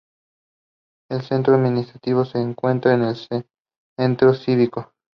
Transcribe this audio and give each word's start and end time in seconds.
El 1.11 1.21
centro 1.21 1.53
administrativo 1.53 2.25
se 2.25 2.39
encuentra 2.41 2.95
en 2.95 3.03
el 3.03 3.15
Centro 3.97 4.33
Cívico. 4.33 4.93